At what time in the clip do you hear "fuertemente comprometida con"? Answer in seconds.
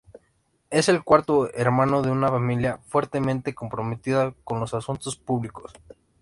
2.87-4.59